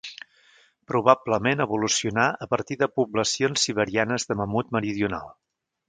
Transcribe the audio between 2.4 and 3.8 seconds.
a partir de poblacions